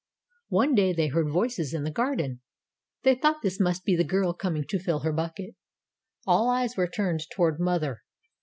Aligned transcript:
"One 0.49 0.73
day 0.73 0.93
they 0.93 1.09
heard 1.09 1.29
voices 1.29 1.75
in 1.75 1.83
the 1.83 1.91
garden. 1.91 2.41
They 3.03 3.13
thought 3.13 3.43
this 3.43 3.59
must 3.59 3.85
be 3.85 3.95
the 3.95 4.03
girl 4.03 4.33
coming 4.33 4.65
to 4.69 4.79
fill 4.79 5.01
her 5.01 5.13
bucket. 5.13 5.53
All 6.25 6.49
eyes 6.49 6.75
were 6.75 6.87
turned 6.87 7.21
toward 7.31 7.59
mother. 7.59 7.99